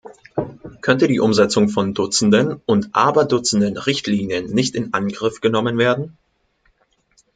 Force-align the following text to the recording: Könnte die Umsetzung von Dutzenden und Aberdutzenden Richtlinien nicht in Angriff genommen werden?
Könnte 0.81 1.07
die 1.07 1.19
Umsetzung 1.19 1.69
von 1.69 1.93
Dutzenden 1.93 2.59
und 2.65 2.89
Aberdutzenden 2.93 3.77
Richtlinien 3.77 4.47
nicht 4.47 4.73
in 4.73 4.95
Angriff 4.95 5.41
genommen 5.41 5.77
werden? 5.77 6.17